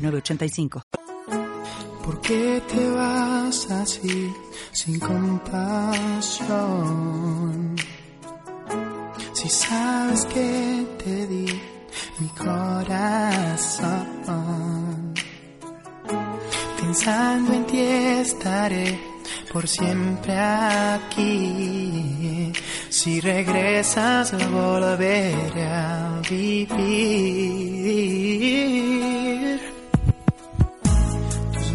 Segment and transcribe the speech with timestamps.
[0.00, 0.82] 906985.
[2.04, 4.32] ¿Por qué te vas así
[4.72, 6.50] sin compasión?
[9.32, 11.46] Si sabes que te di
[12.18, 14.06] mi corazón,
[16.80, 18.98] pensando en ti estaré
[19.52, 22.52] por siempre aquí.
[22.88, 25.34] Si regresas volveré
[25.66, 26.80] a vivir.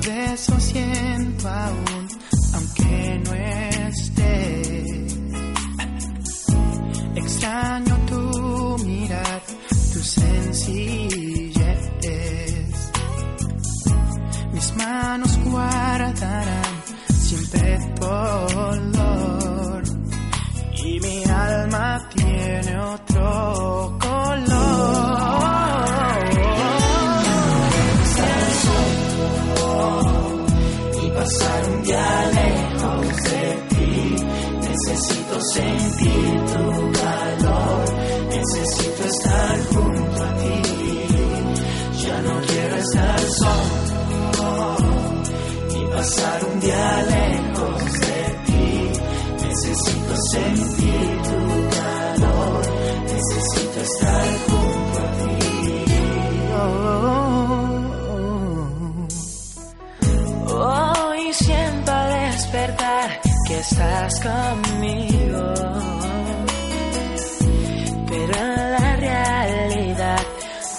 [0.06, 2.08] Besos siento aún,
[2.54, 4.96] aunque no esté.
[7.16, 9.42] Extraño tu mirar,
[9.94, 11.56] tu sencillez.
[14.54, 16.76] Mis manos guardarán
[17.20, 19.84] siempre tu olor.
[20.86, 23.85] Y mi alma tiene otro
[35.56, 36.66] sentir tu
[37.02, 37.86] calor.
[38.36, 40.58] Necesito estar junto a ti.
[42.04, 44.78] Ya no quiero estar solo.
[45.72, 48.68] Ni pasar un día lejos de ti.
[49.48, 51.40] Necesito sentir tu
[51.78, 52.62] calor.
[53.14, 54.45] Necesito estar
[63.46, 65.54] que estás conmigo.
[68.08, 70.22] Pero en la realidad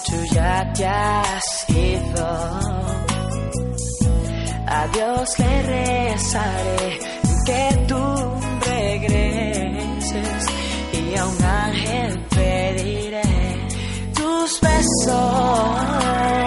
[0.05, 2.27] tú ya te has ido.
[4.67, 6.99] A Dios le rezaré
[7.45, 8.03] que tú
[8.65, 10.45] regreses
[10.93, 13.67] y a un ángel pediré
[14.13, 16.46] tus besos.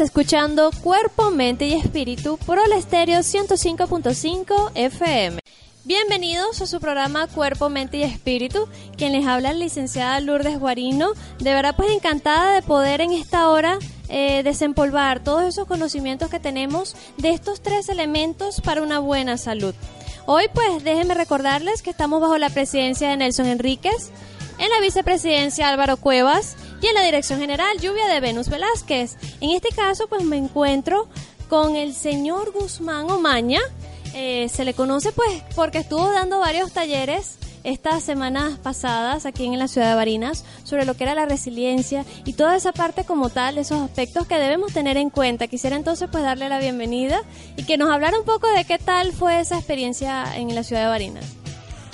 [0.00, 5.40] Escuchando Cuerpo, Mente y Espíritu por el Estéreo 105.5 FM.
[5.84, 8.68] Bienvenidos a su programa Cuerpo, Mente y Espíritu.
[8.98, 11.12] Quien les habla la licenciada Lourdes Guarino.
[11.38, 13.78] De verdad, pues encantada de poder en esta hora
[14.10, 19.74] eh, desempolvar todos esos conocimientos que tenemos de estos tres elementos para una buena salud.
[20.26, 24.10] Hoy, pues, déjenme recordarles que estamos bajo la presidencia de Nelson Enríquez,
[24.58, 29.16] en la vicepresidencia Álvaro Cuevas y en la dirección general Lluvia de Venus Velázquez.
[29.40, 31.08] En este caso, pues, me encuentro
[31.48, 33.60] con el señor Guzmán Omaña
[34.18, 39.58] eh, se le conoce pues porque estuvo dando varios talleres estas semanas pasadas aquí en
[39.58, 43.28] la ciudad de Barinas sobre lo que era la resiliencia y toda esa parte como
[43.28, 45.48] tal, esos aspectos que debemos tener en cuenta.
[45.48, 47.20] Quisiera entonces pues darle la bienvenida
[47.58, 50.84] y que nos hablara un poco de qué tal fue esa experiencia en la ciudad
[50.84, 51.26] de Barinas.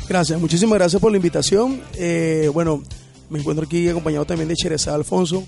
[0.09, 1.83] Gracias, muchísimas gracias por la invitación.
[1.95, 2.85] Eh, bueno,
[3.33, 5.45] me encuentro aquí acompañado también de Chereza Alfonso,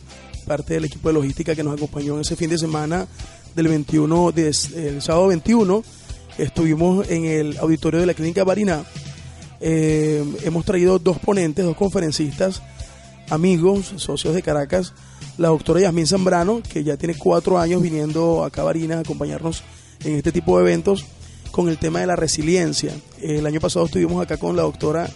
[0.46, 3.06] parte del equipo de logística que nos acompañó en ese fin de semana
[3.54, 4.54] del 21, del
[5.02, 5.84] sábado 21
[6.36, 8.84] Estuvimos en el auditorio de la Clínica Bariná.
[9.60, 12.60] Eh, hemos traído dos ponentes, dos conferencistas,
[13.30, 14.94] amigos, socios de Caracas.
[15.38, 19.62] La doctora Yasmín Zambrano, que ya tiene cuatro años viniendo acá a Barinas a acompañarnos
[20.04, 21.06] en este tipo de eventos
[21.52, 22.92] con el tema de la resiliencia.
[23.22, 25.08] El año pasado estuvimos acá con la doctora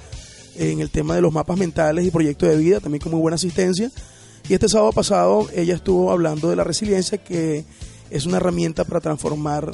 [0.58, 3.36] en el tema de los mapas mentales y proyectos de vida, también con muy buena
[3.36, 3.90] asistencia.
[4.48, 7.64] Y este sábado pasado ella estuvo hablando de la resiliencia, que
[8.10, 9.70] es una herramienta para transformar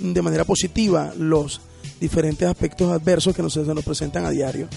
[0.00, 1.60] de manera positiva los
[2.00, 4.68] diferentes aspectos adversos que nos, nos presentan a diario.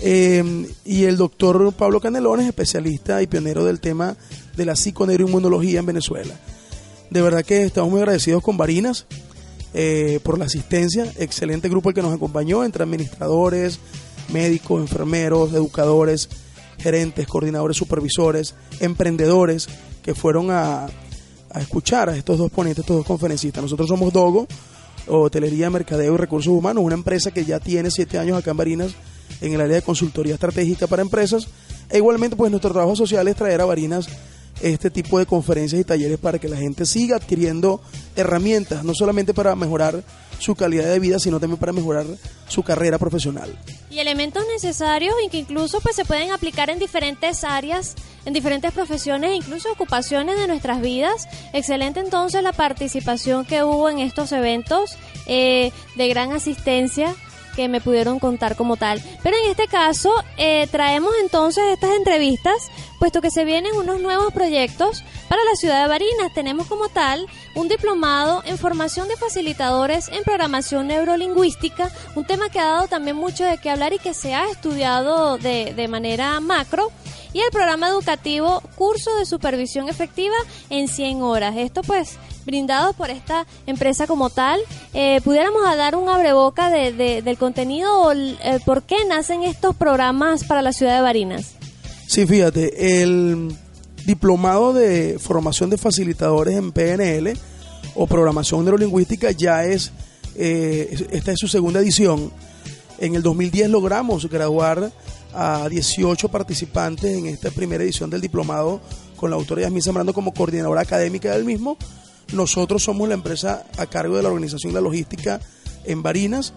[0.00, 4.16] Eh, y el doctor Pablo Canelones, especialista y pionero del tema
[4.56, 6.34] de la psiconeuroinmunología en Venezuela.
[7.10, 9.06] De verdad que estamos muy agradecidos con Barinas
[9.72, 13.78] eh, por la asistencia, excelente grupo el que nos acompañó, entre administradores,
[14.28, 16.28] médicos, enfermeros, educadores,
[16.78, 19.68] gerentes, coordinadores, supervisores, emprendedores
[20.02, 20.86] que fueron a,
[21.50, 23.62] a escuchar a estos dos ponentes, estos dos conferencistas.
[23.62, 24.46] Nosotros somos Dogo,
[25.08, 28.92] Hotelería, Mercadeo y Recursos Humanos, una empresa que ya tiene siete años acá en Barinas
[29.40, 31.48] en el área de consultoría estratégica para empresas.
[31.90, 34.08] E igualmente, pues nuestro trabajo social es traer a Barinas
[34.62, 37.80] este tipo de conferencias y talleres para que la gente siga adquiriendo
[38.16, 40.02] herramientas, no solamente para mejorar
[40.38, 42.06] su calidad de vida, sino también para mejorar
[42.48, 43.56] su carrera profesional.
[43.90, 47.94] Y elementos necesarios y que incluso pues se pueden aplicar en diferentes áreas,
[48.24, 51.26] en diferentes profesiones incluso ocupaciones de nuestras vidas.
[51.52, 54.96] Excelente entonces la participación que hubo en estos eventos
[55.26, 57.14] eh, de gran asistencia
[57.56, 59.02] que me pudieron contar como tal.
[59.22, 62.70] Pero en este caso eh, traemos entonces estas entrevistas,
[63.00, 66.34] puesto que se vienen unos nuevos proyectos para la ciudad de Barinas.
[66.34, 72.60] Tenemos como tal un diplomado en formación de facilitadores en programación neurolingüística, un tema que
[72.60, 76.38] ha dado también mucho de qué hablar y que se ha estudiado de, de manera
[76.40, 76.92] macro
[77.32, 80.36] y el programa educativo Curso de Supervisión Efectiva
[80.70, 81.56] en 100 horas.
[81.56, 84.60] Esto pues brindado por esta empresa como tal.
[84.94, 90.44] Eh, ¿Pudiéramos dar un abreboca de, del contenido o el, por qué nacen estos programas
[90.44, 91.56] para la ciudad de Barinas?
[92.06, 93.54] Sí, fíjate, el
[94.06, 97.36] diplomado de formación de facilitadores en PNL
[97.96, 99.90] o programación neurolingüística ya es,
[100.36, 102.30] eh, esta es su segunda edición.
[102.98, 104.92] En el 2010 logramos graduar
[105.34, 108.80] a 18 participantes en esta primera edición del diplomado
[109.16, 111.76] con la autora Yasmín Zambrano como coordinadora académica del mismo
[112.32, 115.40] nosotros somos la empresa a cargo de la organización de la logística
[115.84, 116.52] en Barinas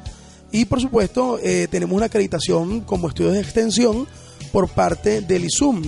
[0.52, 4.08] y por supuesto eh, tenemos una acreditación como estudios de extensión
[4.52, 5.84] por parte del ISUM,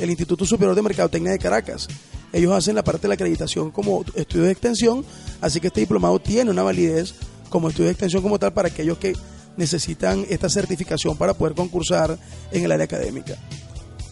[0.00, 1.88] el Instituto Superior de Mercadotecnia de Caracas.
[2.32, 5.04] Ellos hacen la parte de la acreditación como estudio de extensión,
[5.40, 7.14] así que este diplomado tiene una validez
[7.48, 9.14] como estudio de extensión como tal para aquellos que
[9.56, 12.18] necesitan esta certificación para poder concursar
[12.50, 13.36] en el área académica.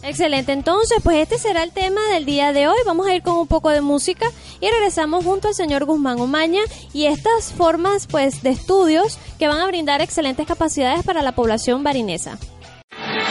[0.03, 2.77] Excelente, entonces pues este será el tema del día de hoy.
[2.85, 4.25] Vamos a ir con un poco de música
[4.59, 9.59] y regresamos junto al señor Guzmán Omaña y estas formas pues de estudios que van
[9.59, 12.37] a brindar excelentes capacidades para la población barinesa.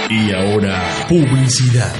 [0.09, 1.93] Y ahora, publicidad.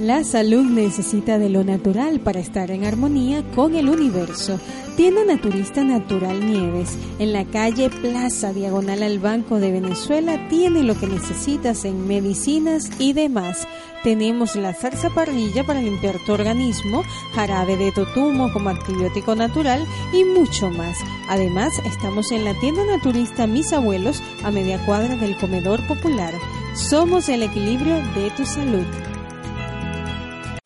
[0.00, 4.58] La salud necesita de lo natural para estar en armonía con el universo.
[4.96, 10.98] Tienda Naturista Natural Nieves, en la calle Plaza Diagonal al Banco de Venezuela, tiene lo
[10.98, 13.68] que necesitas en medicinas y demás.
[14.02, 17.02] Tenemos la salsa parrilla para limpiar tu organismo,
[17.34, 20.96] jarabe de totumo como antibiótico natural y mucho más.
[21.28, 26.32] Además, estamos en la tienda naturista Mis Abuelos a media cuadra del comedor popular.
[26.72, 28.86] Somos el equilibrio de tu salud.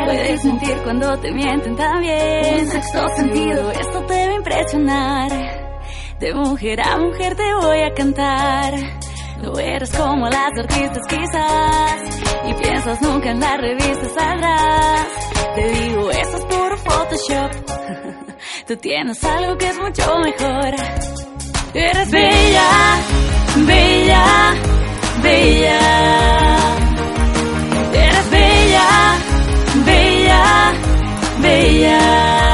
[0.07, 2.61] Puedes sentir cuando te mienten también.
[2.61, 5.44] Un sexto sentido, esto te va a impresionar.
[6.25, 8.73] De mujer a mujer te voy a cantar.
[9.43, 12.03] No eres como las artistas quizás
[12.49, 15.07] y piensas nunca en las revistas saldrás.
[15.55, 17.51] Te digo, eso es puro Photoshop.
[18.67, 20.75] Tú tienes algo que es mucho mejor.
[21.75, 22.71] Eres bella,
[23.67, 24.55] bella,
[25.23, 25.79] bella.
[27.93, 29.19] Eres bella,
[29.85, 30.73] bella,
[31.43, 32.54] bella.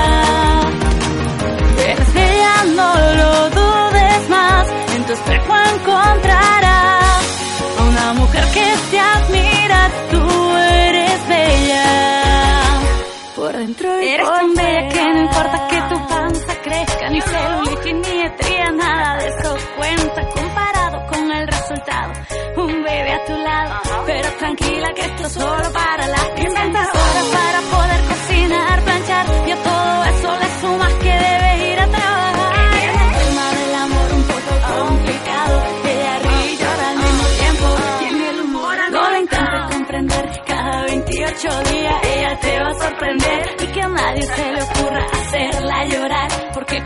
[17.20, 22.12] Ni celulitis ni nada de eso cuenta comparado con el resultado.
[22.56, 27.26] Un bebé a tu lado, pero tranquila que esto es solo para las inventan horas
[27.32, 32.54] para poder cocinar, planchar y a todo eso le sumas que debes ir a trabajar.
[32.80, 37.66] El tema del amor un poco complicado, ella ríe y llora al mismo tiempo.
[37.98, 40.42] Tiene el humor, no la intentes comprender.
[40.46, 44.49] Cada 28 días ella te va a sorprender y que nadie se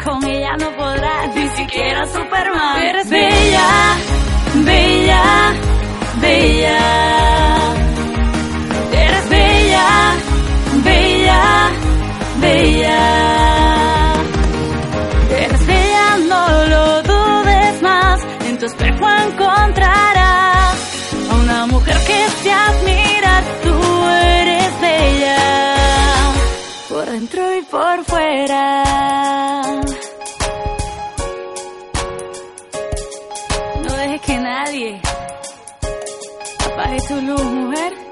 [0.05, 2.83] con ella no podrás ni siquiera Superman.
[2.83, 3.97] Eres bella,
[4.55, 5.55] bella,
[6.21, 7.75] bella.
[8.93, 9.87] Eres bella,
[10.85, 11.71] bella,
[12.41, 13.24] bella.
[34.75, 35.01] Nadie
[36.67, 38.04] apague tu mujer.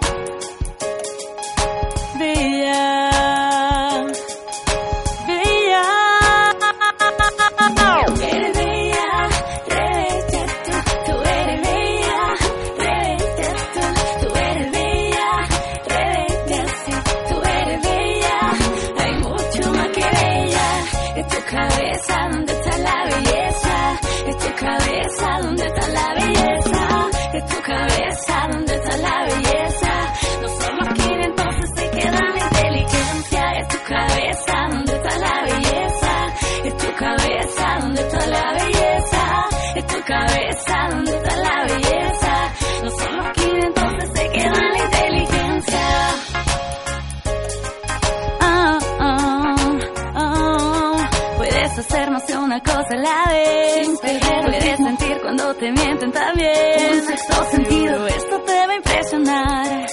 [52.93, 53.89] A la vez.
[54.01, 56.93] Puedes sentir cuando te mienten también.
[56.93, 59.87] Un sexto sentido, esto te va a impresionar.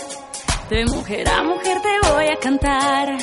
[0.69, 3.17] De mujer a mujer te voy a cantar.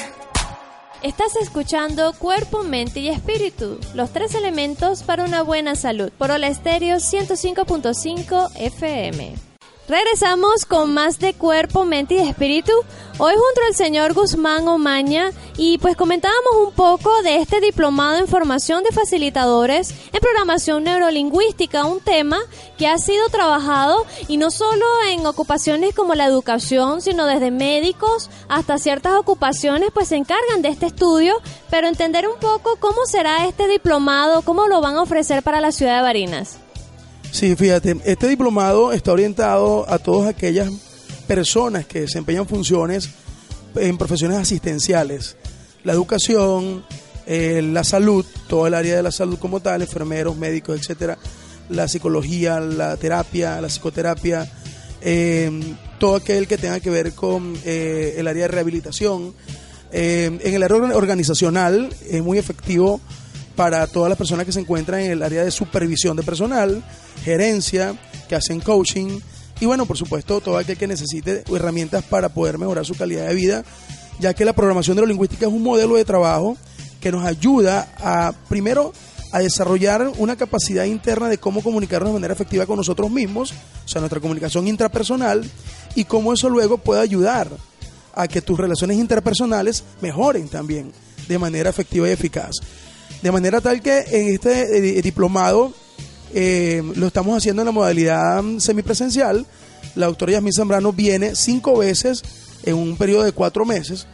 [1.03, 6.49] Estás escuchando Cuerpo, Mente y Espíritu, los tres elementos para una buena salud, por Ola
[6.49, 9.56] Estéreo 105.5 FM.
[9.89, 12.73] Regresamos con más de Cuerpo, Mente y Espíritu,
[13.19, 15.31] hoy junto al señor Guzmán Omaña.
[15.57, 21.85] Y pues comentábamos un poco de este diplomado en formación de facilitadores en programación neurolingüística,
[21.85, 22.41] un tema
[22.77, 28.29] que ha sido trabajado y no solo en ocupaciones como la educación, sino desde médicos
[28.49, 31.41] hasta ciertas ocupaciones pues se encargan de este estudio,
[31.71, 35.71] pero entender un poco cómo será este diplomado, cómo lo van a ofrecer para la
[35.71, 36.66] ciudad de Barinas.
[37.37, 40.73] Sí, fíjate, este diplomado está orientado a todas aquellas
[41.27, 43.11] personas que desempeñan funciones
[43.75, 45.37] en profesiones asistenciales,
[45.85, 46.83] la educación,
[47.27, 51.19] eh, la salud, todo el área de la salud como tal, enfermeros, médicos, etcétera,
[51.69, 54.51] la psicología, la terapia, la psicoterapia,
[55.03, 55.51] eh,
[55.99, 59.35] todo aquel que tenga que ver con eh, el área de rehabilitación.
[59.93, 62.99] Eh, en el área organizacional es muy efectivo
[63.57, 66.83] para todas las personas que se encuentran en el área de supervisión de personal,
[67.25, 67.95] gerencia,
[68.29, 69.21] que hacen coaching
[69.61, 73.35] y bueno, por supuesto, todo aquel que necesite herramientas para poder mejorar su calidad de
[73.35, 73.65] vida,
[74.19, 76.57] ya que la programación neurolingüística es un modelo de trabajo
[77.01, 78.93] que nos ayuda a, primero,
[79.33, 83.89] a desarrollar una capacidad interna de cómo comunicarnos de manera efectiva con nosotros mismos, o
[83.89, 85.49] sea, nuestra comunicación intrapersonal,
[85.95, 87.49] y cómo eso luego puede ayudar
[88.15, 90.93] a que tus relaciones interpersonales mejoren también
[91.29, 92.57] de manera efectiva y eficaz.
[93.23, 95.73] De manera tal que en este eh, diplomado
[96.35, 99.47] eh, lo estamos haciendo en la modalidad semipresencial.
[99.95, 102.23] La doctora Yasmín Zambrano viene cinco veces
[102.65, 104.07] en un periodo de cuatro meses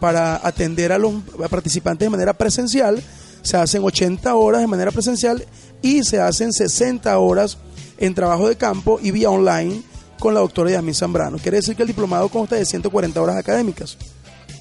[0.00, 1.14] para atender a los
[1.48, 3.02] participantes de manera presencial.
[3.42, 5.44] Se hacen 80 horas de manera presencial
[5.82, 7.58] y se hacen 60 horas
[7.98, 9.82] en trabajo de campo y vía online,
[10.18, 11.38] con la doctora Yasmin Zambrano.
[11.38, 13.96] Quiere decir que el diplomado consta de 140 horas académicas.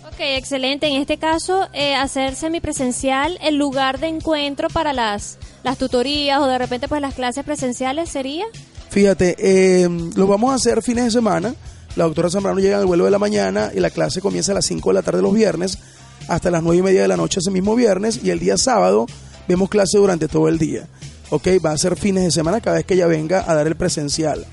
[0.07, 0.87] Ok, excelente.
[0.87, 6.47] En este caso, eh, hacer semipresencial el lugar de encuentro para las, las tutorías o
[6.47, 8.45] de repente pues las clases presenciales sería.
[8.89, 11.53] Fíjate, eh, lo vamos a hacer fines de semana.
[11.95, 14.65] La doctora Zambrano llega al vuelo de la mañana y la clase comienza a las
[14.65, 15.77] 5 de la tarde los viernes
[16.27, 19.07] hasta las 9 y media de la noche ese mismo viernes y el día sábado
[19.47, 20.87] vemos clase durante todo el día.
[21.31, 23.75] Ok, va a ser fines de semana cada vez que ella venga a dar el
[23.75, 24.45] presencial.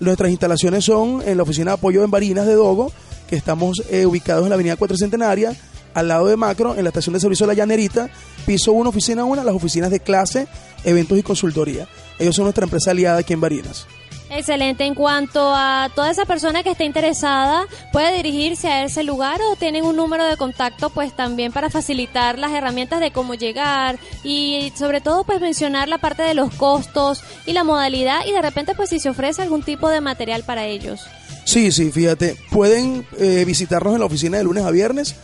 [0.00, 2.92] Nuestras instalaciones son en la oficina de apoyo en Barinas de Dogo,
[3.28, 5.56] que estamos eh, ubicados en la avenida Cuatro Centenaria,
[5.94, 8.10] al lado de Macro, en la estación de servicio de la Llanerita,
[8.46, 10.46] piso 1, oficina 1, las oficinas de clase,
[10.84, 11.88] eventos y consultoría.
[12.18, 13.86] Ellos son nuestra empresa aliada aquí en Barinas.
[14.34, 14.84] Excelente.
[14.84, 19.56] En cuanto a toda esa persona que esté interesada, puede dirigirse a ese lugar o
[19.56, 24.72] tienen un número de contacto, pues también para facilitar las herramientas de cómo llegar y
[24.74, 28.74] sobre todo pues mencionar la parte de los costos y la modalidad y de repente
[28.74, 31.02] pues si se ofrece algún tipo de material para ellos.
[31.44, 35.14] Sí, sí, fíjate, pueden eh, visitarnos en la oficina de lunes a viernes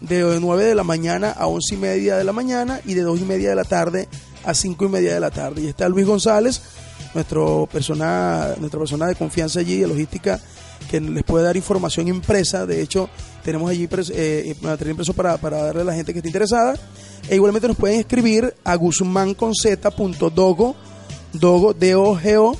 [0.00, 3.20] de 9 de la mañana a 11 y media de la mañana y de 2
[3.20, 4.08] y media de la tarde
[4.44, 5.62] a 5 y media de la tarde.
[5.62, 6.60] Y está Luis González,
[7.14, 10.40] nuestro persona, nuestra persona de confianza allí de logística,
[10.90, 12.64] que les puede dar información impresa.
[12.66, 13.08] De hecho,
[13.44, 16.74] tenemos allí pres- eh, material impreso para, para darle a la gente que esté interesada.
[17.28, 20.74] E igualmente nos pueden escribir a guzmanconz.dogo,
[21.32, 22.56] dogo, D-O-G-O,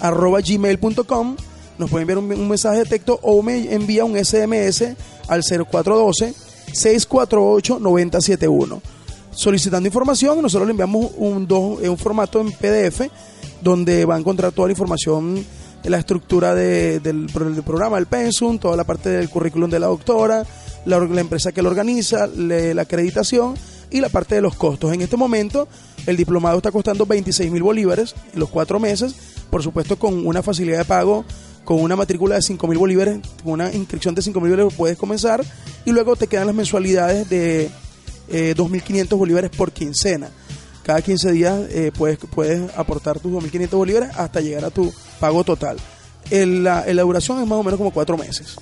[0.00, 1.36] arroba gmail.com.
[1.78, 4.94] Nos pueden enviar un, un mensaje de texto o me envía un SMS
[5.28, 6.34] al 0412
[6.72, 8.82] 648 9071
[9.34, 10.42] solicitando información.
[10.42, 13.08] Nosotros le enviamos un, dos, eh, un formato en PDF
[13.62, 15.44] donde va a encontrar toda la información
[15.82, 19.70] de la estructura de- del, pro- del programa, el pensum, toda la parte del currículum
[19.70, 20.44] de la doctora,
[20.84, 23.54] la, empresa que lo organiza, la acreditación
[23.90, 24.92] y la parte de los costos.
[24.92, 25.66] En este momento,
[26.06, 29.14] el diplomado está costando 26 mil bolívares en los cuatro meses,
[29.50, 31.24] por supuesto con una facilidad de pago
[31.64, 34.96] con una matrícula de 5 mil bolívares, con una inscripción de 5 mil bolívares puedes
[34.98, 35.44] comenzar
[35.84, 37.70] y luego te quedan las mensualidades de
[38.28, 40.28] eh, 2.500 bolívares por quincena.
[40.82, 45.44] Cada 15 días eh, puedes, puedes aportar tus 2.500 bolívares hasta llegar a tu pago
[45.44, 45.76] total.
[46.30, 48.56] El- la, la duración es más o menos como cuatro meses.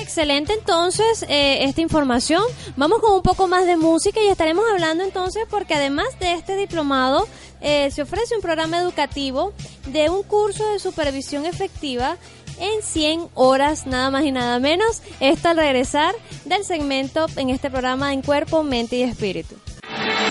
[0.00, 2.42] Excelente entonces eh, esta información.
[2.76, 6.56] Vamos con un poco más de música y estaremos hablando entonces porque además de este
[6.56, 7.26] diplomado
[7.60, 9.52] eh, se ofrece un programa educativo
[9.92, 12.16] de un curso de supervisión efectiva
[12.58, 15.02] en 100 horas, nada más y nada menos.
[15.20, 16.14] Esto al regresar
[16.44, 19.56] del segmento en este programa en cuerpo, mente y espíritu.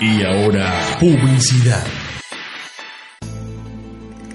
[0.02, 1.84] Y ahora, publicidad.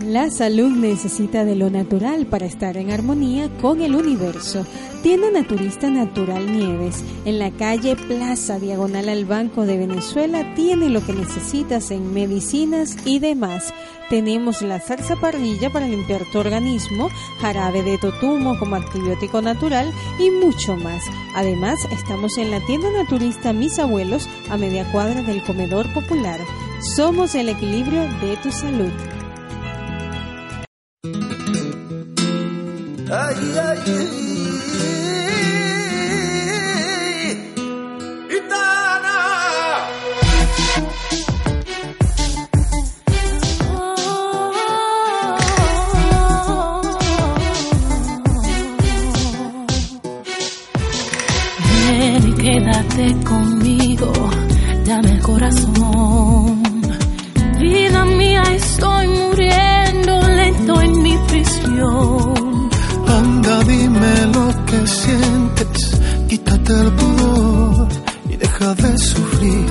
[0.04, 4.64] La salud necesita de lo natural para estar en armonía con el universo.
[5.02, 11.04] Tienda Naturista Natural Nieves, en la calle Plaza Diagonal al Banco de Venezuela, tiene lo
[11.04, 13.74] que necesitas en medicinas y demás.
[14.08, 17.10] Tenemos la salsa parrilla para limpiar tu organismo,
[17.42, 21.04] jarabe de totumo como antibiótico natural y mucho más.
[21.36, 26.40] Además, estamos en la tienda naturista Mis Abuelos, a media cuadra del Comedor Popular.
[26.96, 28.90] Somos el equilibrio de tu salud.
[31.02, 31.12] Ay,
[33.10, 34.16] ay, ay.
[52.40, 54.12] Quédate conmigo,
[54.86, 56.62] dame el corazón.
[57.58, 59.69] Vida mía, estoy muriendo
[61.82, 67.88] Anda, dime lo que sientes, quítate el pudor
[68.28, 69.66] y deja de sufrir.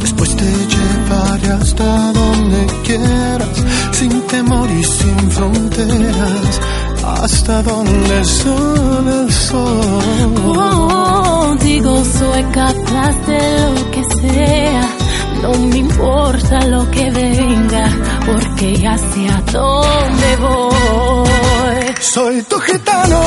[0.00, 6.60] Después te llevaré hasta donde quieras, sin temor y sin fronteras,
[7.04, 10.34] hasta donde solo el sol.
[10.44, 15.07] Contigo soy capaz de lo que sea.
[15.42, 17.88] No me importa lo que venga,
[18.26, 20.78] porque ya sé a dónde voy.
[22.00, 23.20] Soy tu gitano,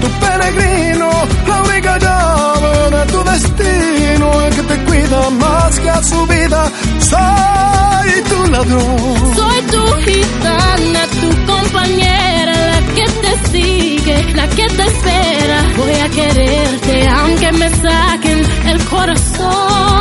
[0.00, 1.10] tu peregrino,
[1.48, 6.70] la única llave de tu destino, el que te cuida más que a su vida.
[7.00, 9.34] Soy tu ladrón.
[9.34, 15.58] Soy tu gitana, tu compañera, la que te sigue, la que te espera.
[15.76, 19.99] Voy a quererte aunque me saquen el corazón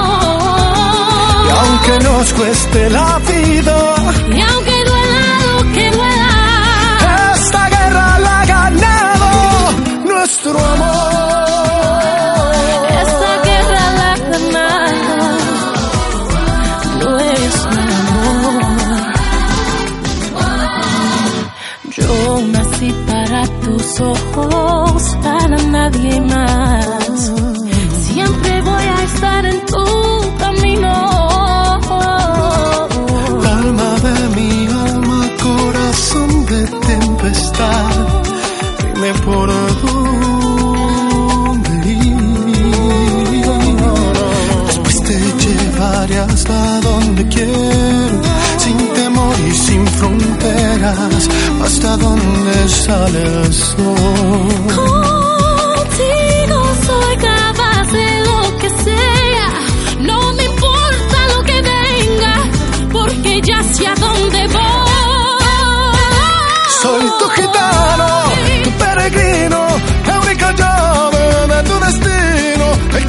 [1.61, 3.79] aunque nos cueste la vida.
[4.37, 6.33] Y aunque duela lo que duela,
[7.35, 9.31] esta guerra la ha ganado
[10.05, 11.99] nuestro amor.
[13.03, 15.15] Esta guerra la ha ganado
[17.03, 18.63] nuestro amor.
[21.97, 22.11] Yo
[22.53, 26.58] nací para tus ojos, para nadie más.
[39.13, 39.49] Por
[39.81, 42.17] dónde ir.
[44.67, 48.21] Después te llevaré hasta donde quiero,
[48.57, 51.29] sin temor y sin fronteras,
[51.63, 53.95] hasta donde sale el sol.
[55.73, 59.47] Contigo soy capaz de lo que sea.
[60.01, 62.35] No me importa lo que venga,
[62.91, 64.59] porque ya sé a dónde voy.
[66.81, 68.18] Soy tu gitano,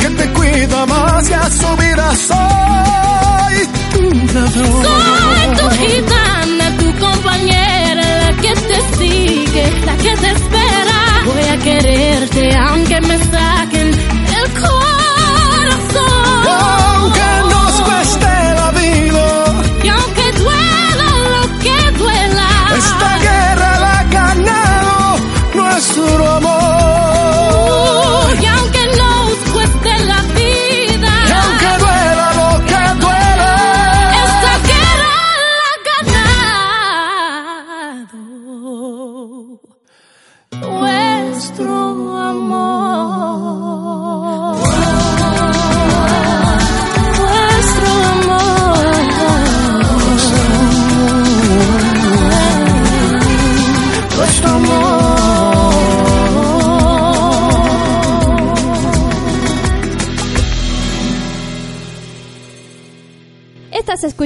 [0.00, 2.06] que te cuida más que a su vida.
[2.28, 3.56] Soy
[3.92, 4.02] tu
[4.34, 4.82] ladrón.
[4.86, 11.00] Soy tu gitana, tu compañera, la que te sigue, la que te espera.
[11.26, 13.79] Voy a quererte aunque me saquen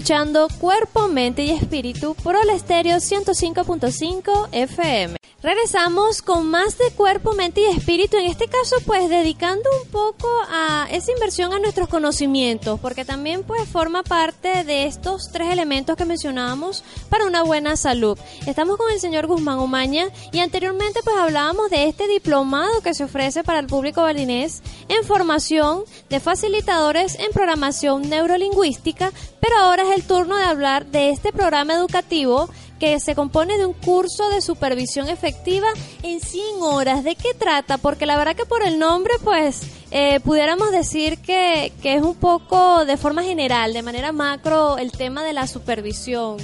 [0.05, 5.24] escuchando Cuerpo, Mente y Espíritu por el Estéreo 105.5 FM.
[5.45, 10.27] Regresamos con más de Cuerpo, Mente y Espíritu, en este caso pues dedicando un poco
[10.49, 15.99] a esa inversión a nuestros conocimientos, porque también pues forma parte de estos tres elementos
[15.99, 18.19] que mencionábamos para una buena salud.
[18.47, 23.05] Estamos con el señor Guzmán Umaña y anteriormente pues hablábamos de este diplomado que se
[23.05, 29.91] ofrece para el público balinés en formación de facilitadores en programación neurolingüística, pero ahora es
[29.95, 34.41] el turno de hablar de este programa educativo que se compone de un curso de
[34.41, 35.69] supervisión efectiva
[36.03, 37.05] en 100 horas.
[37.05, 37.79] ¿De qué trata?
[37.79, 42.15] Porque la verdad que por el nombre, pues, eh, pudiéramos decir que, que es un
[42.15, 46.37] poco de forma general, de manera macro, el tema de la supervisión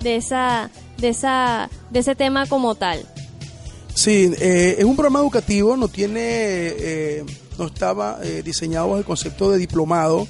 [0.00, 3.06] de esa, de esa, de ese tema como tal.
[3.94, 7.24] Sí, eh, es un programa educativo, no tiene, eh,
[7.58, 10.28] no estaba eh, diseñado el concepto de diplomado,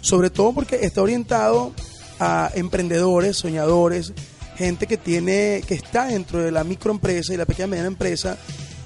[0.00, 1.72] sobre todo porque está orientado
[2.20, 4.12] a emprendedores, soñadores,
[4.58, 8.36] gente que tiene, que está dentro de la microempresa y la pequeña y mediana empresa,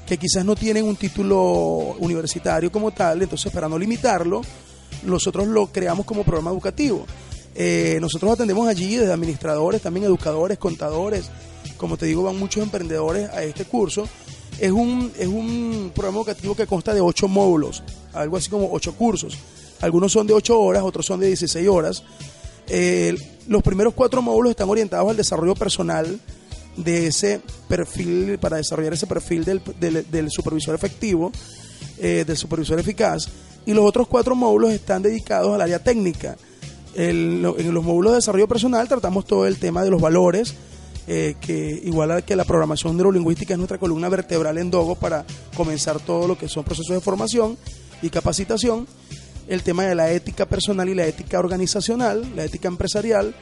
[0.06, 4.42] que quizás no tienen un título universitario como tal, entonces para no limitarlo,
[5.04, 7.06] nosotros lo creamos como programa educativo.
[7.54, 11.30] Eh, nosotros atendemos allí desde administradores, también educadores, contadores,
[11.78, 14.06] como te digo, van muchos emprendedores a este curso.
[14.60, 17.82] Es un, es un programa educativo que consta de ocho módulos,
[18.12, 19.38] algo así como ocho cursos.
[19.80, 22.04] Algunos son de ocho horas, otros son de 16 horas.
[22.68, 23.16] Eh,
[23.48, 26.18] los primeros cuatro módulos están orientados al desarrollo personal
[26.76, 29.62] de ese perfil, para desarrollar ese perfil del,
[30.10, 31.32] del- supervisor efectivo,
[31.98, 33.28] eh, del supervisor eficaz.
[33.66, 36.36] Y los otros cuatro módulos están dedicados al área técnica.
[36.94, 40.54] En los módulos de desarrollo personal tratamos todo el tema de los valores,
[41.08, 45.24] eh, que igual a que la programación neurolingüística es nuestra columna vertebral en Dogo para
[45.56, 47.56] comenzar todo lo que son procesos de formación
[48.02, 48.86] y capacitación.
[49.48, 53.34] El tema de la ética personal y la ética organizacional, la ética empresarial.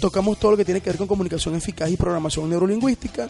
[0.00, 3.26] Tocamos todo lo que tiene que ver con comunicación eficaz y programación neurolingüística.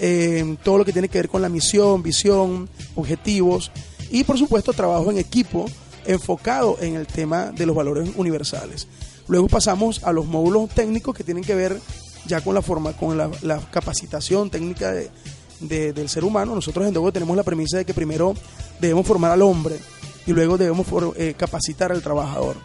[0.00, 3.70] eh, todo lo que tiene que ver con la misión, visión, objetivos
[4.10, 5.64] y por supuesto trabajo en equipo
[6.04, 8.86] enfocado en el tema de los valores universales.
[9.26, 11.80] Luego pasamos a los módulos técnicos que tienen que ver
[12.26, 15.10] ya con la forma, con la, la capacitación técnica de-
[15.60, 16.54] de- del ser humano.
[16.54, 18.34] Nosotros en Dogo tenemos la premisa de que primero
[18.80, 19.76] debemos formar al hombre
[20.26, 20.86] y luego debemos
[21.16, 22.56] eh, capacitar al trabajador.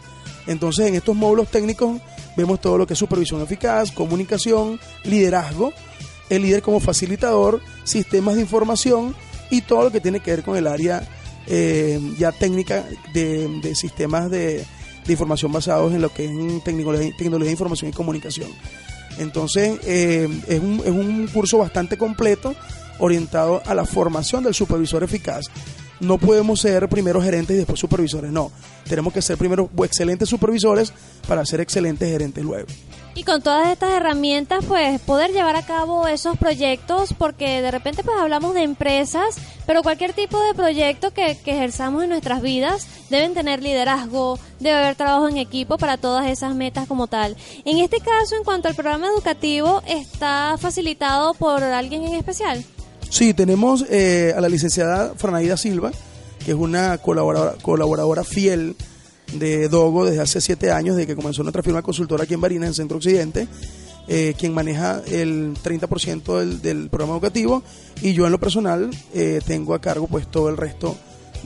[0.46, 2.00] Entonces en estos módulos técnicos
[2.36, 5.72] vemos todo lo que es supervisión eficaz, comunicación, liderazgo,
[6.30, 9.14] el líder como facilitador, sistemas de información
[9.50, 11.06] y todo lo que tiene que ver con el área
[11.46, 14.64] eh, ya técnica de, sistemas de,
[15.08, 18.48] información basados en lo que es tecnología, tecnología de información y comunicación.
[19.18, 22.54] Entonces eh, es, un, es un curso bastante completo
[22.98, 25.46] orientado a la formación del supervisor eficaz.
[26.02, 28.50] No podemos ser primero gerentes y después supervisores, no.
[28.88, 30.92] Tenemos que ser primero excelentes supervisores
[31.26, 32.66] para ser excelentes gerentes luego.
[33.14, 38.02] Y con todas estas herramientas, pues poder llevar a cabo esos proyectos, porque de repente
[38.02, 39.36] pues hablamos de empresas,
[39.66, 44.78] pero cualquier tipo de proyecto que, que ejerzamos en nuestras vidas deben tener liderazgo, debe
[44.78, 47.36] haber trabajo en equipo para todas esas metas como tal.
[47.64, 52.64] En este caso, en cuanto al programa educativo, ¿está facilitado por alguien en especial?
[53.12, 55.92] Sí, tenemos eh, a la licenciada Franaida Silva,
[56.42, 58.74] que es una colaboradora, colaboradora fiel
[59.34, 62.68] de Dogo desde hace siete años, desde que comenzó nuestra firma consultora aquí en Barinas,
[62.68, 63.48] en Centro Occidente,
[64.08, 67.62] eh, quien maneja el 30% del, del, programa educativo
[68.00, 70.96] y yo en lo personal eh, tengo a cargo pues todo el resto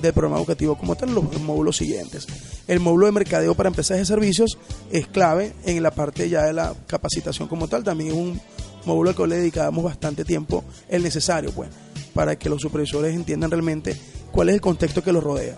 [0.01, 2.29] del programa educativo como tal, los, los módulos siguientes.
[2.69, 4.57] El módulo de mercadeo para empresas de servicios
[4.93, 8.41] es clave en la parte ya de la capacitación como tal, también es un
[8.87, 11.69] módulo le dedicamos bastante tiempo, el necesario pues,
[12.15, 13.97] para que los supervisores entiendan realmente
[14.33, 15.57] cuál es el contexto que los rodea.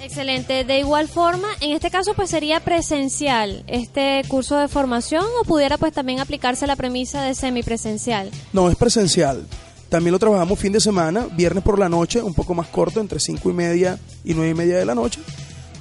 [0.00, 0.64] Excelente.
[0.64, 5.78] De igual forma, en este caso pues sería presencial este curso de formación o pudiera
[5.78, 8.30] pues también aplicarse la premisa de semipresencial.
[8.52, 9.46] No, es presencial.
[9.88, 13.20] También lo trabajamos fin de semana, viernes por la noche, un poco más corto, entre
[13.20, 15.20] cinco y media y nueve y media de la noche.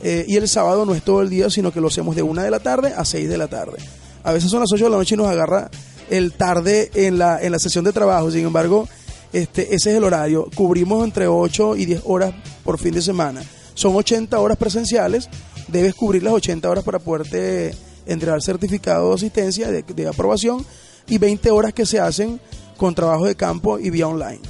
[0.04, 2.43] Eh, y el sábado no es todo el día, sino que lo hacemos de una
[2.43, 3.78] de la tarde a seis de la tarde.
[4.24, 5.69] A veces son las 8 de la noche y nos agarra
[6.12, 8.30] el tarde en la, en la sesión de trabajo.
[8.30, 8.88] Sin embargo,
[9.32, 10.47] este, ese es el horario.
[10.54, 13.41] Cubrimos entre 8 y 10 horas por fin de semana.
[13.74, 15.30] Son 80 horas presenciales.
[15.69, 17.74] Debes cubrir las 80 horas para poderte
[18.06, 20.65] entregar certificado de asistencia, de, de aprobación,
[21.08, 22.41] y 20 horas que se hacen
[22.76, 24.41] con trabajo de campo y vía online.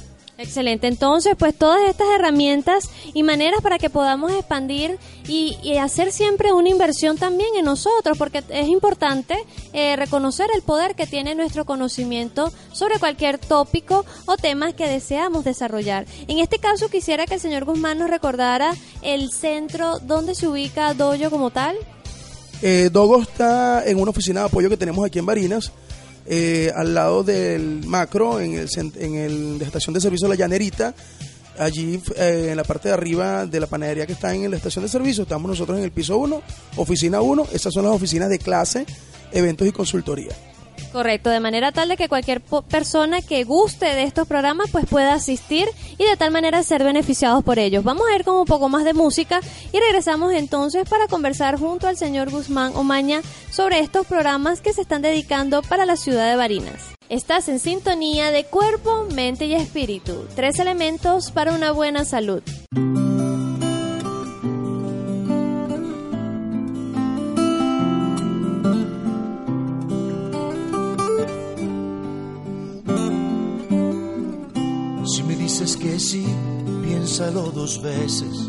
[0.42, 6.52] Excelente, entonces pues todas estas herramientas y maneras para que podamos expandir y, hacer siempre
[6.52, 9.36] una inversión también en nosotros, porque es importante
[9.72, 15.44] eh, reconocer el poder que tiene nuestro conocimiento sobre cualquier tópico o temas que deseamos
[15.44, 16.06] desarrollar.
[16.26, 20.94] En este caso quisiera que el señor Guzmán nos recordara el centro donde se ubica
[20.94, 21.76] Doyo como tal.
[22.62, 25.72] Eh, Dogo está en una oficina de apoyo que tenemos aquí en Barinas,
[26.26, 30.94] eh, al lado del macro, en el, en el de estación de servicio La Llanerita.
[31.58, 34.84] Allí eh, en la parte de arriba de la panadería que está en la estación
[34.84, 36.42] de servicio, estamos nosotros en el piso 1,
[36.76, 37.48] oficina 1.
[37.52, 38.86] Estas son las oficinas de clase,
[39.32, 40.32] eventos y consultoría.
[40.92, 45.14] Correcto, de manera tal de que cualquier persona que guste de estos programas pues pueda
[45.14, 45.68] asistir
[45.98, 47.84] y de tal manera ser beneficiados por ellos.
[47.84, 49.40] Vamos a ir con un poco más de música
[49.72, 54.82] y regresamos entonces para conversar junto al señor Guzmán Omaña sobre estos programas que se
[54.82, 56.92] están dedicando para la ciudad de Barinas.
[57.08, 62.42] Estás en sintonía de cuerpo, mente y espíritu, tres elementos para una buena salud.
[75.52, 76.24] Dices que sí,
[76.82, 78.48] piénsalo dos veces.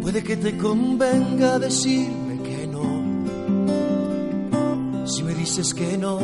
[0.00, 2.84] Puede que te convenga decirme que no.
[5.04, 6.20] Si me dices que no,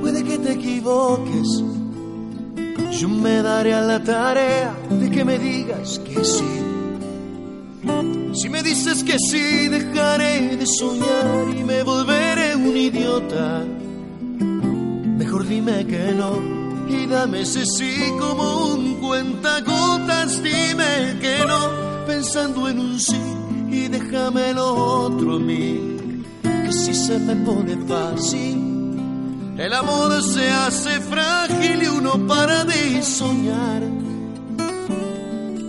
[0.00, 1.64] puede que te equivoques.
[2.92, 6.54] Yo me daré a la tarea de que me digas que sí.
[8.34, 13.64] Si me dices que sí, dejaré de soñar y me volveré un idiota.
[15.18, 20.42] Mejor dime que no y dame ese sí como un cuentagotas.
[20.42, 23.20] Dime que no, pensando en un sí
[23.70, 26.22] y déjame lo otro a mí.
[26.42, 33.02] Que si se me pone fácil, el amor se hace frágil y uno para de
[33.02, 33.82] soñar.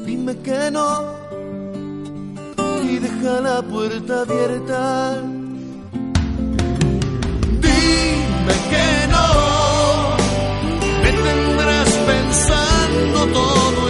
[0.06, 1.16] Dime que no
[2.84, 5.35] y deja la puerta abierta.
[13.34, 13.85] Todo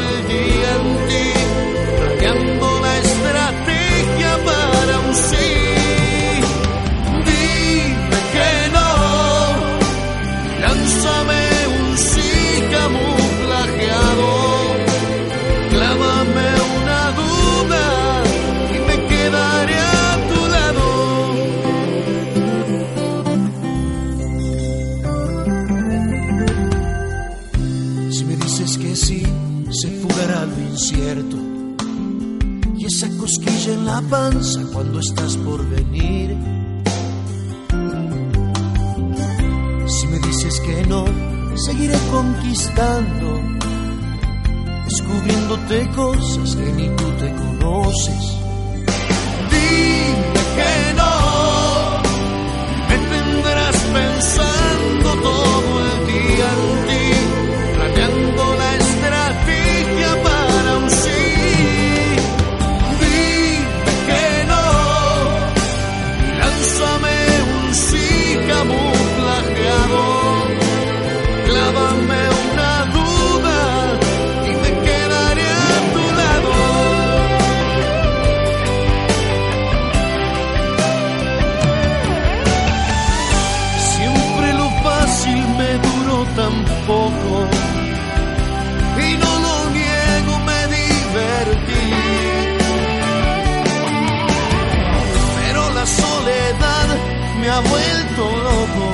[97.49, 98.87] ha vuelto loco.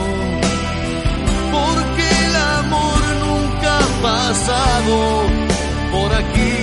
[1.52, 5.24] Porque el amor nunca ha pasado
[5.92, 6.61] por aquí.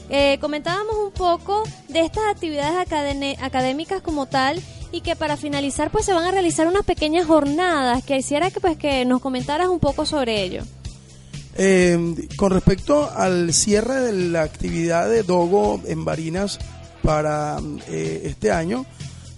[0.09, 2.75] Eh, comentábamos un poco de estas actividades
[3.41, 8.03] académicas como tal y que para finalizar pues se van a realizar unas pequeñas jornadas.
[8.03, 10.63] Quisiera que pues que nos comentaras un poco sobre ello.
[11.61, 16.57] Eh, con respecto al cierre de la actividad de Dogo en Barinas
[17.03, 17.57] para
[17.89, 18.85] eh, este año,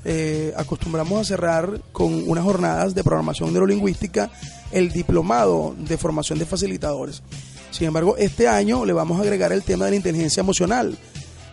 [0.05, 4.29] eh, acostumbramos a cerrar con unas jornadas de programación neurolingüística
[4.71, 7.23] el diplomado de formación de facilitadores.
[7.71, 10.95] Sin embargo, este año le vamos a agregar el tema de la inteligencia emocional.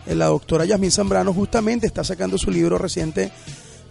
[0.05, 2.77] Eh, La doctora Yasmín Zambrano justamente está sacando su libro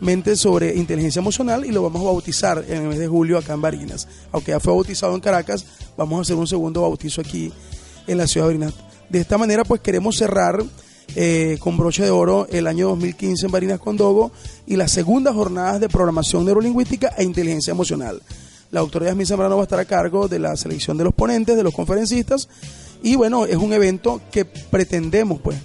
[0.00, 3.54] recientemente sobre inteligencia emocional y lo vamos a bautizar en el mes de julio acá
[3.54, 4.06] en Barinas.
[4.32, 5.64] Aunque ya fue bautizado en Caracas,
[5.96, 7.52] vamos a hacer un segundo bautizo aquí
[8.06, 8.74] en la ciudad de Barinas.
[9.08, 10.62] De esta manera, pues queremos cerrar
[11.16, 14.30] eh, con broche de oro el año 2015 en Barinas con Dogo
[14.66, 18.22] y las segundas jornadas de programación neurolingüística e inteligencia emocional.
[18.70, 21.56] La doctora Yasmín Zambrano va a estar a cargo de la selección de los ponentes,
[21.56, 22.48] de los conferencistas
[23.02, 25.56] y bueno, es un evento que pretendemos pues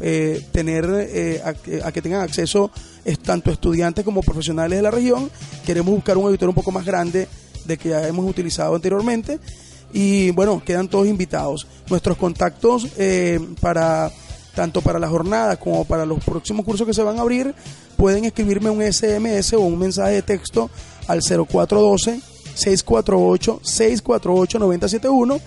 [0.00, 2.70] eh, tener eh, a, a que tengan acceso
[3.06, 5.30] es, tanto estudiantes como profesionales de la región.
[5.64, 7.28] Queremos buscar un auditorio un poco más grande
[7.64, 9.38] de que ya hemos utilizado anteriormente.
[9.92, 11.66] Y bueno, quedan todos invitados.
[11.88, 14.10] Nuestros contactos eh, para
[14.54, 17.54] tanto para la jornada como para los próximos cursos que se van a abrir,
[17.96, 20.70] pueden escribirme un SMS o un mensaje de texto
[21.06, 22.20] al 0412
[22.54, 25.40] 648 648 971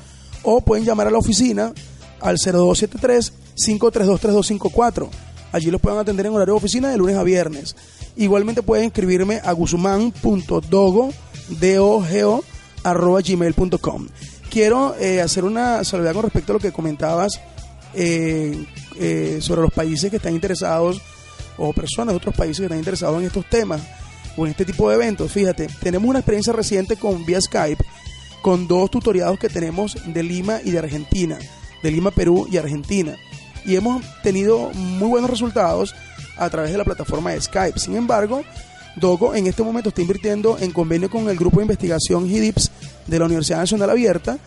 [0.43, 1.73] o pueden llamar a la oficina
[2.21, 5.28] al 0273 532 3254.
[5.51, 7.75] Allí los pueden atender en horario de oficina de lunes a viernes.
[8.15, 11.13] Igualmente pueden escribirme a guzmán.dogo,
[11.59, 12.43] D-O-G-O,
[12.83, 14.07] arroba gmail.com.
[14.49, 17.39] Quiero eh, hacer una salvedad con respecto a lo que comentabas
[17.93, 18.65] eh,
[18.99, 21.01] eh, sobre los países que están interesados
[21.57, 23.81] o personas de otros países que están interesados en estos temas
[24.37, 25.31] o en este tipo de eventos.
[25.31, 27.83] Fíjate, tenemos una experiencia reciente con vía Skype
[28.41, 31.37] con dos tutoriados que tenemos de Lima y de Argentina,
[31.83, 33.15] de Lima, Perú y Argentina.
[33.65, 35.93] Y hemos tenido muy buenos resultados
[36.37, 37.79] a través de la plataforma de Skype.
[37.79, 38.43] Sin embargo,
[38.95, 42.71] Dogo en este momento está invirtiendo en convenio con el grupo de investigación HIDIPS
[43.07, 44.37] de la Universidad Nacional Abierta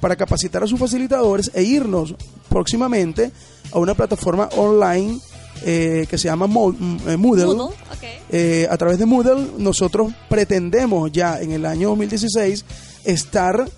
[0.00, 2.14] para capacitar a sus facilitadores e irnos
[2.48, 3.32] próximamente
[3.72, 5.18] a una plataforma online
[5.64, 6.74] eh, que se llama Mo-
[7.06, 7.46] eh, Moodle.
[7.46, 8.04] Moodle, ok.
[8.30, 12.64] Eh, a través de Moodle nosotros pretendemos ya en el año 2016
[13.04, 13.68] estar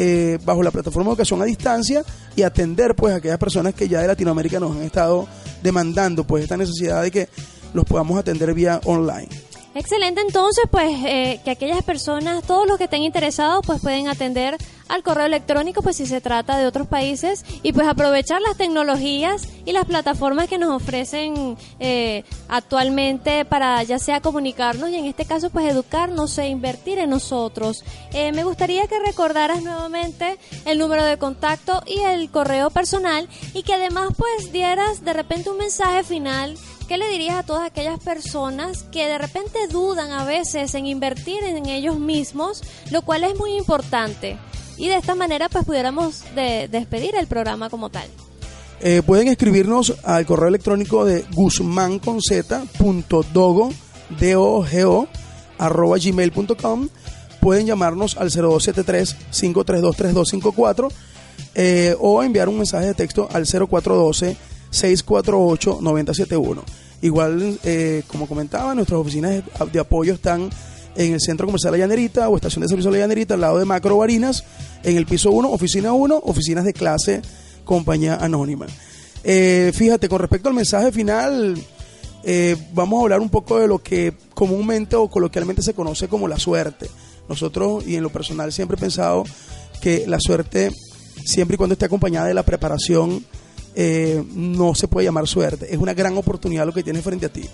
[0.00, 2.04] eh, bajo la plataforma de educación a distancia
[2.36, 5.26] y atender pues a aquellas personas que ya de Latinoamérica nos han estado
[5.60, 7.28] demandando pues esta necesidad de que
[7.74, 9.28] los podamos atender vía online.
[9.74, 14.56] Excelente, entonces pues eh, que aquellas personas, todos los que estén interesados pues pueden atender
[14.88, 19.46] al correo electrónico, pues si se trata de otros países, y pues aprovechar las tecnologías
[19.66, 25.26] y las plataformas que nos ofrecen eh, actualmente para ya sea comunicarnos y en este
[25.26, 27.84] caso pues educarnos e invertir en nosotros.
[28.12, 33.62] Eh, me gustaría que recordaras nuevamente el número de contacto y el correo personal y
[33.62, 36.56] que además pues dieras de repente un mensaje final
[36.88, 41.44] ¿Qué le dirías a todas aquellas personas que de repente dudan a veces en invertir
[41.44, 44.38] en ellos mismos, lo cual es muy importante?
[44.78, 48.08] Y de esta manera pues pudiéramos despedir el programa como tal.
[48.80, 53.68] Eh, pueden escribirnos al correo electrónico de guzmanconz.dogo,
[54.18, 55.08] D-O-G-O,
[55.58, 56.88] arroba gmail.com.
[57.40, 60.90] Pueden llamarnos al 0273-532-3254
[61.54, 64.38] eh, o enviar un mensaje de texto al 0412
[64.72, 66.62] 648-9071.
[67.00, 69.42] Igual, eh, como comentaba, nuestras oficinas
[69.72, 70.50] de apoyo están
[70.96, 73.64] en el Centro Comercial La Llanerita o Estación de Servicio La Llanerita, al lado de
[73.64, 74.44] Macro Barinas,
[74.82, 77.22] en el piso 1, oficina 1, oficinas de clase,
[77.64, 78.66] compañía anónima.
[79.22, 81.56] Eh, fíjate, con respecto al mensaje final,
[82.24, 86.26] eh, vamos a hablar un poco de lo que comúnmente o coloquialmente se conoce como
[86.26, 86.88] la suerte.
[87.28, 89.24] Nosotros, y en lo personal, siempre he pensado
[89.80, 90.72] que la suerte,
[91.24, 93.24] siempre y cuando esté acompañada de la preparación,
[93.74, 95.72] eh, no se puede llamar suerte.
[95.72, 97.44] Es una gran oportunidad lo que tienes frente a ti.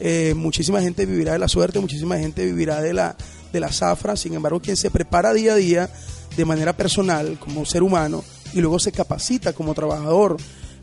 [0.00, 3.16] Eh, muchísima gente vivirá de la suerte, muchísima gente vivirá de la,
[3.52, 4.16] de la zafra.
[4.16, 5.90] Sin embargo, quien se prepara día a día
[6.36, 10.36] de manera personal como ser humano y luego se capacita como trabajador,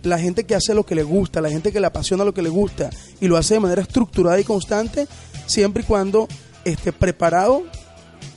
[0.03, 2.41] la gente que hace lo que le gusta, la gente que le apasiona lo que
[2.41, 5.07] le gusta y lo hace de manera estructurada y constante,
[5.47, 6.28] siempre y cuando
[6.63, 7.63] esté preparado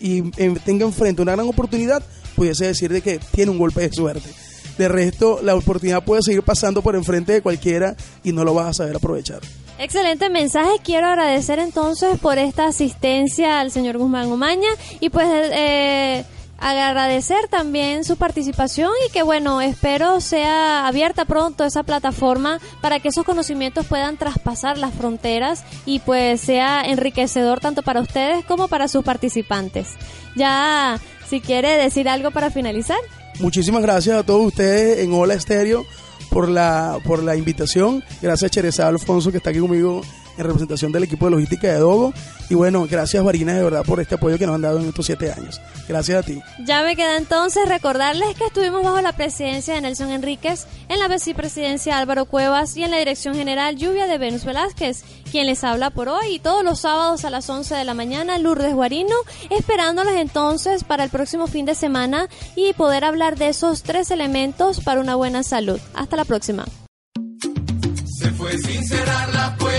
[0.01, 0.23] y
[0.65, 2.03] tenga enfrente una gran oportunidad,
[2.35, 4.31] pudiese decir de que tiene un golpe de suerte.
[4.81, 8.69] De resto, la oportunidad puede seguir pasando por enfrente de cualquiera y no lo vas
[8.69, 9.41] a saber aprovechar.
[9.79, 10.71] Excelente mensaje.
[10.83, 16.25] Quiero agradecer entonces por esta asistencia al señor Guzmán Umaña y pues eh,
[16.59, 23.09] agradecer también su participación y que bueno, espero sea abierta pronto esa plataforma para que
[23.09, 28.89] esos conocimientos puedan traspasar las fronteras y pues sea enriquecedor tanto para ustedes como para
[28.89, 29.89] sus participantes.
[30.37, 32.97] Ya, si quiere decir algo para finalizar.
[33.41, 35.87] Muchísimas gracias a todos ustedes en Hola Estéreo
[36.29, 38.05] por la, por la invitación.
[38.21, 40.03] Gracias a Alfonso que está aquí conmigo
[40.41, 42.13] en representación del equipo de logística de Dogo.
[42.49, 45.07] Y bueno, gracias Varina de verdad por este apoyo que nos han dado en estos
[45.07, 45.61] siete años.
[45.89, 46.43] Gracias a ti.
[46.65, 51.09] Ya me queda entonces recordarles que estuvimos bajo la presidencia de Nelson Enríquez, en la
[51.09, 55.91] vicepresidencia Álvaro Cuevas y en la dirección general Lluvia de Venus Velázquez, quien les habla
[55.91, 59.15] por hoy y todos los sábados a las 11 de la mañana Lourdes Guarino,
[59.51, 64.81] esperándoles entonces para el próximo fin de semana y poder hablar de esos tres elementos
[64.81, 65.81] para una buena salud.
[65.95, 66.65] Hasta la próxima.
[68.21, 69.70] Se fue sin cerrar la puerta,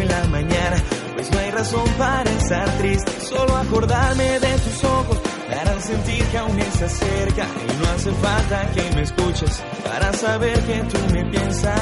[0.00, 0.76] en la mañana,
[1.14, 3.10] pues no hay razón para estar triste.
[3.20, 5.18] Solo acordarme de tus ojos
[5.48, 7.44] me harán sentir que aún estás cerca.
[7.44, 11.74] Y no hace falta que me escuches para saber que tú me piensas.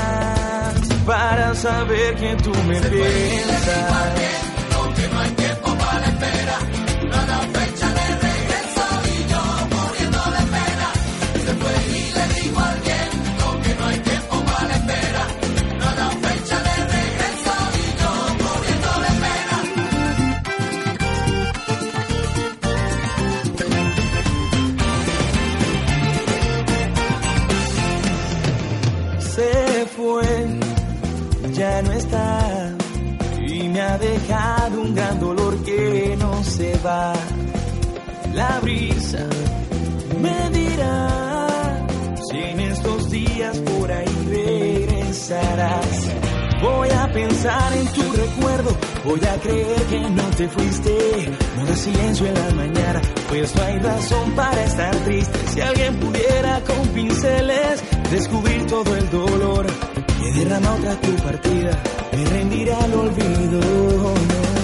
[1.07, 4.56] Para saber que tú me piensas.
[31.53, 32.77] Ya no está
[33.49, 37.13] y me ha dejado un gran dolor que no se va.
[38.35, 39.27] La brisa
[40.21, 41.87] me dirá
[42.29, 46.11] si en estos días por ahí regresarás.
[46.63, 51.31] Voy a pensar en tu recuerdo, voy a creer que no te fuiste.
[51.57, 55.39] No hagas silencio en la mañana, pues no hay razón para estar triste.
[55.49, 59.67] Si alguien pudiera con pinceles descubrir todo el dolor
[60.33, 61.79] que derrama otra tu partida,
[62.13, 64.56] me rendiré al olvido.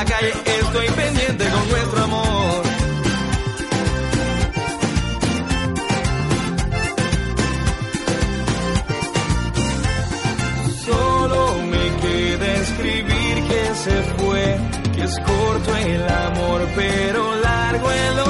[0.00, 2.62] la calle, estoy pendiente con nuestro amor.
[10.86, 14.58] Solo me queda escribir que se fue,
[14.94, 18.29] que es corto el amor, pero largo el